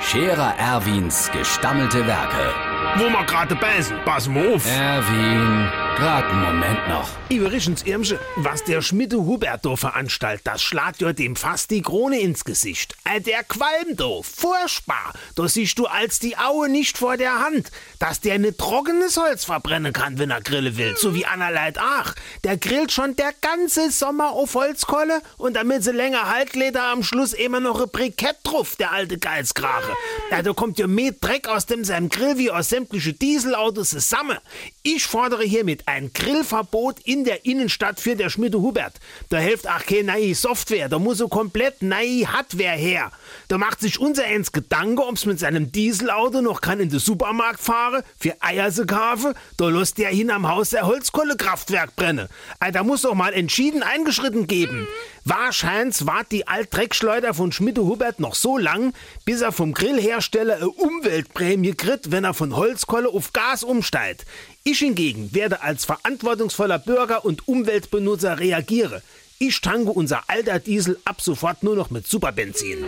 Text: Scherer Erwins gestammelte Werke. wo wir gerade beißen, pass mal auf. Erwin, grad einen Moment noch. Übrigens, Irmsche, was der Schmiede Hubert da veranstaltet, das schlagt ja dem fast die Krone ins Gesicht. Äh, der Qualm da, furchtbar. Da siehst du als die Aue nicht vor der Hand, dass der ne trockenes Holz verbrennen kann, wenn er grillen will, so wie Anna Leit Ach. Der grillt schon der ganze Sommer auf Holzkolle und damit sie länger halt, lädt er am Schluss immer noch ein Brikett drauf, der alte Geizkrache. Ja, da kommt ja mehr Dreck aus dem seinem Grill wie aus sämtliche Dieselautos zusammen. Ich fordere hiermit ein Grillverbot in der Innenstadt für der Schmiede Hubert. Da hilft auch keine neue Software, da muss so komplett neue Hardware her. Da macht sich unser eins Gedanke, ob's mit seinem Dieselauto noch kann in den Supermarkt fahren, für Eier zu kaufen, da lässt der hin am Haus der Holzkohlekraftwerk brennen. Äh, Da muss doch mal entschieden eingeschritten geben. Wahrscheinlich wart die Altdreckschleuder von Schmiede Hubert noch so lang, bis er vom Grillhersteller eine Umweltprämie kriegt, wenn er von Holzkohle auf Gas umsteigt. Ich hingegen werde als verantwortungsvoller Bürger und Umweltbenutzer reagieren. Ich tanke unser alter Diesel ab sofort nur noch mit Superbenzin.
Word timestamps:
Scherer 0.00 0.54
Erwins 0.58 1.30
gestammelte 1.30 2.06
Werke. 2.06 2.54
wo 2.96 3.04
wir 3.08 3.24
gerade 3.24 3.54
beißen, 3.54 3.96
pass 4.04 4.26
mal 4.28 4.54
auf. 4.54 4.66
Erwin, 4.66 5.68
grad 5.96 6.24
einen 6.24 6.42
Moment 6.42 6.88
noch. 6.88 7.08
Übrigens, 7.28 7.84
Irmsche, 7.84 8.18
was 8.36 8.64
der 8.64 8.82
Schmiede 8.82 9.18
Hubert 9.18 9.64
da 9.64 9.76
veranstaltet, 9.76 10.44
das 10.44 10.60
schlagt 10.62 11.00
ja 11.00 11.12
dem 11.12 11.36
fast 11.36 11.70
die 11.70 11.82
Krone 11.82 12.18
ins 12.18 12.44
Gesicht. 12.44 12.96
Äh, 13.04 13.20
der 13.20 13.44
Qualm 13.44 13.94
da, 13.94 14.22
furchtbar. 14.22 15.12
Da 15.36 15.46
siehst 15.46 15.78
du 15.78 15.86
als 15.86 16.18
die 16.18 16.36
Aue 16.36 16.68
nicht 16.68 16.98
vor 16.98 17.16
der 17.16 17.38
Hand, 17.38 17.70
dass 18.00 18.20
der 18.20 18.40
ne 18.40 18.56
trockenes 18.56 19.16
Holz 19.16 19.44
verbrennen 19.44 19.92
kann, 19.92 20.18
wenn 20.18 20.30
er 20.30 20.40
grillen 20.40 20.76
will, 20.76 20.96
so 20.96 21.14
wie 21.14 21.26
Anna 21.26 21.50
Leit 21.50 21.78
Ach. 21.78 22.14
Der 22.42 22.56
grillt 22.56 22.90
schon 22.90 23.14
der 23.14 23.32
ganze 23.40 23.92
Sommer 23.92 24.30
auf 24.30 24.54
Holzkolle 24.56 25.20
und 25.36 25.54
damit 25.54 25.84
sie 25.84 25.92
länger 25.92 26.28
halt, 26.28 26.56
lädt 26.56 26.74
er 26.74 26.90
am 26.90 27.04
Schluss 27.04 27.34
immer 27.34 27.60
noch 27.60 27.80
ein 27.80 27.88
Brikett 27.90 28.38
drauf, 28.42 28.74
der 28.74 28.90
alte 28.90 29.18
Geizkrache. 29.18 29.89
Ja, 30.30 30.42
da 30.42 30.52
kommt 30.52 30.78
ja 30.78 30.86
mehr 30.86 31.12
Dreck 31.12 31.48
aus 31.48 31.66
dem 31.66 31.84
seinem 31.84 32.08
Grill 32.08 32.38
wie 32.38 32.50
aus 32.50 32.68
sämtliche 32.68 33.12
Dieselautos 33.12 33.90
zusammen. 33.90 34.38
Ich 34.82 35.04
fordere 35.06 35.42
hiermit 35.44 35.82
ein 35.86 36.12
Grillverbot 36.12 37.00
in 37.00 37.24
der 37.24 37.44
Innenstadt 37.44 38.00
für 38.00 38.16
der 38.16 38.30
Schmiede 38.30 38.60
Hubert. 38.60 38.94
Da 39.28 39.38
hilft 39.38 39.68
auch 39.68 39.84
keine 39.84 40.12
neue 40.12 40.34
Software, 40.34 40.88
da 40.88 40.98
muss 40.98 41.18
so 41.18 41.28
komplett 41.28 41.82
neue 41.82 42.32
Hardware 42.32 42.76
her. 42.76 43.10
Da 43.48 43.58
macht 43.58 43.80
sich 43.80 43.98
unser 43.98 44.24
eins 44.24 44.52
Gedanke, 44.52 45.02
ob's 45.06 45.26
mit 45.26 45.38
seinem 45.38 45.72
Dieselauto 45.72 46.40
noch 46.40 46.60
kann 46.60 46.80
in 46.80 46.88
den 46.90 46.98
Supermarkt 46.98 47.60
fahren, 47.60 48.02
für 48.18 48.34
Eier 48.40 48.70
zu 48.70 48.86
kaufen, 48.86 49.34
da 49.56 49.68
lässt 49.68 49.98
der 49.98 50.10
hin 50.10 50.30
am 50.30 50.48
Haus 50.48 50.70
der 50.70 50.86
Holzkohlekraftwerk 50.86 51.96
brennen. 51.96 52.28
Äh, 52.60 52.72
Da 52.72 52.84
muss 52.84 53.02
doch 53.02 53.14
mal 53.14 53.32
entschieden 53.34 53.82
eingeschritten 53.82 54.46
geben. 54.46 54.86
Wahrscheinlich 55.24 56.06
wart 56.06 56.32
die 56.32 56.48
Altdreckschleuder 56.48 57.34
von 57.34 57.52
Schmiede 57.52 57.82
Hubert 57.82 58.20
noch 58.20 58.34
so 58.34 58.56
lang, 58.58 58.94
bis 59.24 59.42
er 59.42 59.52
vom 59.52 59.74
Grillhersteller 59.74 60.56
eine 60.56 60.68
Umweltprämie 60.68 61.74
kriegt, 61.74 62.10
wenn 62.10 62.24
er 62.24 62.34
von 62.34 62.56
Holzkohle 62.56 63.08
auf 63.08 63.32
Gas 63.32 63.62
umsteigt. 63.62 64.24
Ich 64.64 64.78
hingegen 64.78 65.34
werde 65.34 65.62
als 65.62 65.84
verantwortungsvoller 65.84 66.78
Bürger 66.78 67.24
und 67.24 67.48
Umweltbenutzer 67.48 68.38
reagieren. 68.38 69.02
Ich 69.38 69.60
tanke 69.60 69.90
unser 69.90 70.24
alter 70.28 70.58
Diesel 70.58 70.98
ab 71.04 71.20
sofort 71.20 71.62
nur 71.62 71.76
noch 71.76 71.90
mit 71.90 72.06
Superbenzin. 72.06 72.84